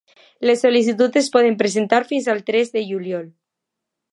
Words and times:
Les 0.49 0.61
sol·licituds 0.63 1.19
es 1.21 1.29
poden 1.35 1.57
presentar 1.59 2.01
fins 2.13 2.31
al 2.35 2.41
tres 2.51 2.73
de 2.79 2.87
juliol. 2.89 3.29